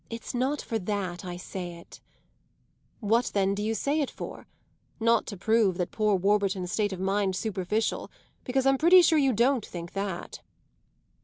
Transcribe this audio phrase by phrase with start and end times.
[0.09, 2.01] "It's not for that I say it."
[3.01, 4.47] "What then do you say it for.
[4.99, 8.09] Not to prove that poor Warburton's state of mind's superficial,
[8.43, 10.41] because I'm pretty sure you don't think that."